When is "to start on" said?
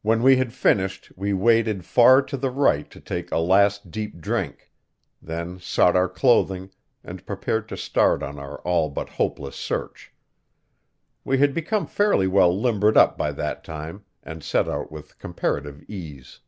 7.68-8.38